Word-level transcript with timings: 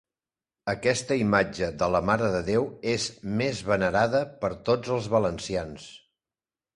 Aquesta 0.71 1.17
imatge 1.23 1.67
de 1.83 1.89
la 1.95 1.99
marededéu 2.09 2.65
és 2.93 3.05
més 3.41 3.61
venerada 3.73 4.23
per 4.45 4.51
tots 4.71 4.95
els 4.97 5.11
valencians. 5.17 5.87